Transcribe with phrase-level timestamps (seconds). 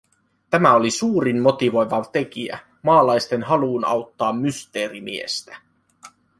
[0.49, 5.57] Tämä oli suurin motivoiva tekijä maalaisten haluun auttaa Mysteerimiestä.